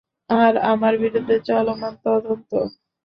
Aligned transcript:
আর 0.35 0.53
আমার 0.71 0.93
বিরুদ্ধে 0.97 1.35
চলমান 1.47 1.93
তদন্ত? 2.05 2.51